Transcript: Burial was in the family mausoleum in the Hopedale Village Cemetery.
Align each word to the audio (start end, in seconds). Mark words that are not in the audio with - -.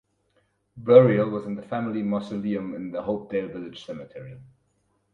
Burial 0.77 1.29
was 1.29 1.45
in 1.45 1.53
the 1.53 1.61
family 1.61 2.01
mausoleum 2.01 2.73
in 2.73 2.89
the 2.89 3.03
Hopedale 3.03 3.49
Village 3.53 3.85
Cemetery. 3.85 4.39